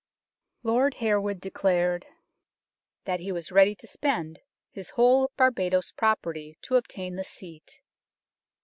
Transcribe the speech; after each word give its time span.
Lord 0.63 0.95
Harewood 0.95 1.39
declared" 1.39 2.07
that 3.05 3.19
he 3.19 3.31
was 3.31 3.51
ready 3.51 3.75
to 3.75 3.85
spend 3.85 4.39
his 4.71 4.89
whole 4.97 5.29
Barbadoes 5.37 5.91
property 5.91 6.57
to 6.63 6.75
obtain 6.75 7.17
the 7.17 7.23
seat." 7.23 7.81